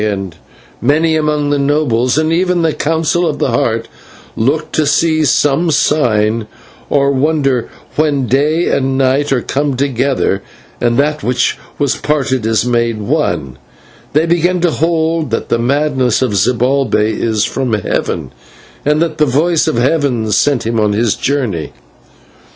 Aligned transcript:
and 0.03 0.35
many 0.81 1.15
among 1.15 1.51
the 1.51 1.59
nobles, 1.59 2.17
and 2.17 2.33
even 2.33 2.63
the 2.63 2.73
Council 2.73 3.27
of 3.29 3.37
the 3.37 3.51
Heart 3.51 3.87
look 4.35 4.71
to 4.71 4.87
see 4.87 5.23
some 5.23 5.69
sign 5.69 6.47
or 6.89 7.11
wonder 7.11 7.69
when 7.97 8.25
Day 8.25 8.65
and 8.75 8.97
Night 8.97 9.31
are 9.31 9.43
come 9.43 9.75
together, 9.77 10.41
and 10.81 10.97
that 10.97 11.21
which 11.21 11.55
was 11.77 11.97
parted 11.97 12.47
is 12.47 12.65
made 12.65 12.97
one, 12.99 13.59
for 14.11 14.19
they 14.21 14.25
begin 14.25 14.59
to 14.61 14.71
hold 14.71 15.29
that 15.29 15.49
the 15.49 15.59
madness 15.59 16.23
of 16.23 16.33
Zibalbay 16.35 17.13
is 17.13 17.45
from 17.45 17.73
heaven, 17.73 18.31
and 18.83 19.03
that 19.03 19.19
the 19.19 19.27
voice 19.27 19.67
of 19.67 19.75
heaven 19.77 20.31
sent 20.31 20.65
him 20.65 20.79
on 20.79 20.93
his 20.93 21.13
journey." 21.13 21.73